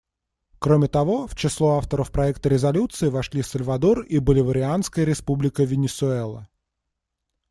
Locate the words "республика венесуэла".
5.05-6.47